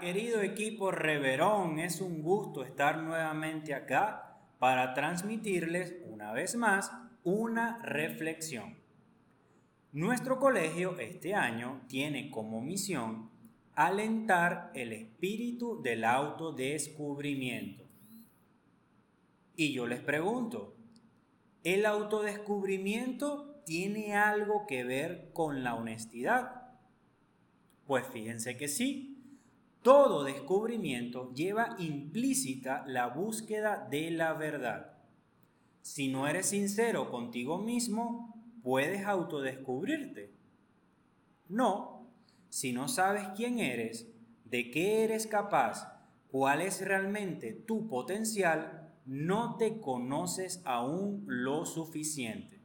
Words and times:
Querido 0.00 0.42
equipo 0.42 0.90
Reverón, 0.90 1.78
es 1.78 2.00
un 2.00 2.22
gusto 2.22 2.64
estar 2.64 2.98
nuevamente 2.98 3.74
acá 3.74 4.38
para 4.58 4.94
transmitirles 4.94 5.96
una 6.10 6.32
vez 6.32 6.56
más 6.56 6.92
una 7.24 7.80
reflexión. 7.82 8.76
Nuestro 9.92 10.38
colegio 10.38 10.98
este 10.98 11.34
año 11.34 11.82
tiene 11.88 12.30
como 12.30 12.60
misión 12.60 13.30
alentar 13.74 14.70
el 14.74 14.92
espíritu 14.92 15.80
del 15.82 16.04
autodescubrimiento. 16.04 17.84
Y 19.56 19.72
yo 19.72 19.86
les 19.86 20.00
pregunto, 20.00 20.76
¿el 21.62 21.86
autodescubrimiento 21.86 23.62
tiene 23.64 24.16
algo 24.16 24.66
que 24.66 24.84
ver 24.84 25.30
con 25.32 25.62
la 25.62 25.74
honestidad? 25.74 26.62
Pues 27.86 28.06
fíjense 28.06 28.56
que 28.56 28.68
sí. 28.68 29.21
Todo 29.82 30.22
descubrimiento 30.22 31.32
lleva 31.34 31.74
implícita 31.78 32.84
la 32.86 33.08
búsqueda 33.08 33.88
de 33.90 34.12
la 34.12 34.32
verdad. 34.32 34.92
Si 35.80 36.06
no 36.08 36.28
eres 36.28 36.46
sincero 36.46 37.10
contigo 37.10 37.58
mismo, 37.58 38.32
puedes 38.62 39.04
autodescubrirte. 39.04 40.32
No, 41.48 42.08
si 42.48 42.72
no 42.72 42.86
sabes 42.86 43.28
quién 43.34 43.58
eres, 43.58 44.08
de 44.44 44.70
qué 44.70 45.02
eres 45.02 45.26
capaz, 45.26 45.92
cuál 46.30 46.60
es 46.60 46.80
realmente 46.80 47.52
tu 47.52 47.88
potencial, 47.88 48.92
no 49.04 49.56
te 49.56 49.80
conoces 49.80 50.62
aún 50.64 51.24
lo 51.26 51.66
suficiente. 51.66 52.62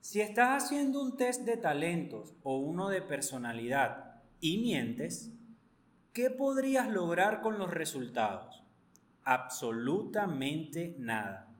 Si 0.00 0.20
estás 0.20 0.64
haciendo 0.64 1.00
un 1.00 1.16
test 1.16 1.42
de 1.42 1.56
talentos 1.56 2.34
o 2.42 2.58
uno 2.58 2.88
de 2.88 3.02
personalidad 3.02 4.22
y 4.40 4.58
mientes, 4.58 5.32
¿qué 6.14 6.30
podrías 6.30 6.88
lograr 6.88 7.40
con 7.40 7.58
los 7.58 7.72
resultados? 7.72 8.62
Absolutamente 9.24 10.94
nada. 10.96 11.52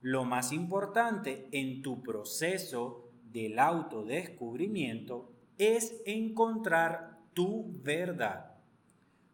Lo 0.00 0.24
más 0.24 0.52
importante 0.52 1.48
en 1.50 1.82
tu 1.82 2.00
proceso 2.00 3.10
del 3.32 3.58
autodescubrimiento 3.58 5.32
es 5.58 6.00
encontrar 6.06 7.18
tu 7.34 7.72
verdad. 7.82 8.52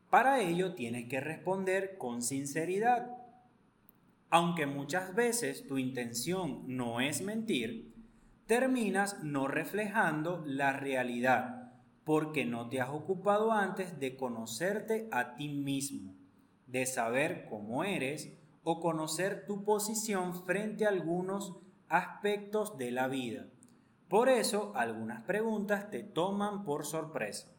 Para 0.08 0.40
ello 0.40 0.74
tienes 0.74 1.08
que 1.08 1.20
responder 1.20 1.98
con 1.98 2.22
sinceridad. 2.22 3.18
Aunque 4.30 4.66
muchas 4.66 5.14
veces 5.14 5.66
tu 5.66 5.76
intención 5.76 6.64
no 6.66 7.00
es 7.00 7.20
mentir, 7.20 7.92
terminas 8.46 9.22
no 9.22 9.46
reflejando 9.46 10.42
la 10.46 10.72
realidad 10.72 11.67
porque 12.08 12.46
no 12.46 12.70
te 12.70 12.80
has 12.80 12.88
ocupado 12.88 13.52
antes 13.52 14.00
de 14.00 14.16
conocerte 14.16 15.10
a 15.12 15.34
ti 15.36 15.50
mismo, 15.50 16.14
de 16.66 16.86
saber 16.86 17.44
cómo 17.50 17.84
eres 17.84 18.32
o 18.62 18.80
conocer 18.80 19.44
tu 19.46 19.62
posición 19.62 20.32
frente 20.46 20.86
a 20.86 20.88
algunos 20.88 21.58
aspectos 21.86 22.78
de 22.78 22.92
la 22.92 23.08
vida. 23.08 23.44
Por 24.08 24.30
eso 24.30 24.72
algunas 24.74 25.20
preguntas 25.24 25.90
te 25.90 26.02
toman 26.02 26.64
por 26.64 26.86
sorpresa. 26.86 27.52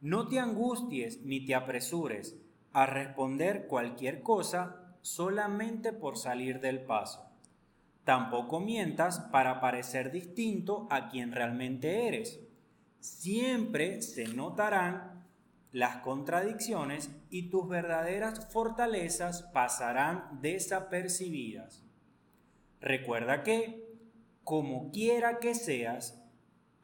No 0.00 0.26
te 0.26 0.38
angusties 0.38 1.20
ni 1.20 1.44
te 1.44 1.54
apresures 1.54 2.34
a 2.72 2.86
responder 2.86 3.66
cualquier 3.66 4.22
cosa 4.22 4.96
solamente 5.02 5.92
por 5.92 6.16
salir 6.16 6.60
del 6.62 6.80
paso. 6.80 7.26
Tampoco 8.04 8.58
mientas 8.58 9.20
para 9.30 9.60
parecer 9.60 10.12
distinto 10.12 10.88
a 10.88 11.10
quien 11.10 11.32
realmente 11.32 12.08
eres 12.08 12.47
siempre 13.00 14.02
se 14.02 14.28
notarán 14.28 15.26
las 15.72 15.96
contradicciones 15.98 17.10
y 17.30 17.50
tus 17.50 17.68
verdaderas 17.68 18.50
fortalezas 18.52 19.42
pasarán 19.52 20.40
desapercibidas. 20.40 21.84
Recuerda 22.80 23.42
que, 23.42 23.86
como 24.44 24.90
quiera 24.90 25.38
que 25.38 25.54
seas, 25.54 26.22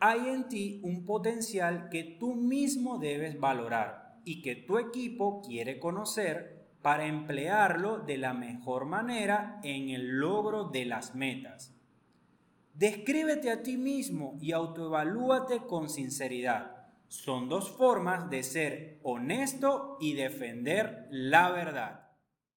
hay 0.01 0.29
en 0.29 0.49
ti 0.49 0.81
un 0.83 1.07
potencial 1.07 1.89
que 1.89 2.05
tú 2.05 2.35
mismo 2.35 2.99
debes 2.99 3.41
valorar 3.41 4.19
y 4.25 4.43
que 4.43 4.55
tu 4.55 4.79
equipo 4.79 5.41
quiere 5.41 5.79
conocer 5.79 6.67
para 6.83 7.07
emplearlo 7.07 7.99
de 8.01 8.19
la 8.19 8.35
mejor 8.35 8.85
manera 8.85 9.61
en 9.63 9.89
el 9.89 10.19
logro 10.19 10.65
de 10.65 10.85
las 10.85 11.15
metas. 11.15 11.74
Descríbete 12.75 13.53
a 13.53 13.63
ti 13.63 13.77
mismo 13.77 14.37
y 14.41 14.51
autoevalúate 14.51 15.67
con 15.69 15.89
sinceridad. 15.89 16.89
Son 17.07 17.49
dos 17.49 17.71
formas 17.71 18.29
de 18.31 18.43
ser 18.43 18.99
honesto 19.05 19.97
y 20.01 20.15
defender 20.15 21.07
la 21.11 21.53
verdad. 21.53 22.04